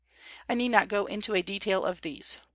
I 0.49 0.55
need 0.55 0.69
not 0.69 0.87
go 0.87 1.05
into 1.05 1.35
a 1.35 1.43
detail 1.43 1.85
of 1.85 2.01
these. 2.01 2.39